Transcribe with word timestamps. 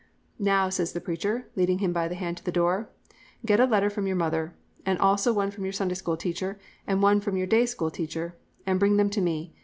"'Now,' 0.39 0.69
says 0.69 0.93
the 0.93 0.99
preacher, 0.99 1.47
leading 1.55 1.77
him 1.77 1.93
by 1.93 2.07
the 2.07 2.15
hand 2.15 2.35
to 2.37 2.43
the 2.43 2.51
door, 2.51 2.89
'get 3.45 3.59
a 3.59 3.65
letter 3.67 3.87
from 3.87 4.07
your 4.07 4.15
mother, 4.15 4.55
and 4.83 4.97
also 4.97 5.31
one 5.31 5.51
from 5.51 5.63
your 5.63 5.73
Sunday 5.73 5.93
School 5.93 6.17
teacher, 6.17 6.59
and 6.87 7.03
one 7.03 7.21
from 7.21 7.37
your 7.37 7.45
Day 7.45 7.67
School 7.67 7.91
teacher, 7.91 8.35
and 8.65 8.79
bring 8.79 8.97
them 8.97 9.11
to 9.11 9.21
me. 9.21 9.53